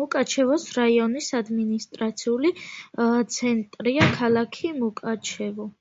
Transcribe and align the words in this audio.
მუკაჩევოს 0.00 0.66
რაიონის 0.80 1.30
ადმინისტრაციული 1.40 2.54
ცენტრია 3.40 4.14
ქალაქი 4.22 4.78
მუკაჩევო. 4.86 5.74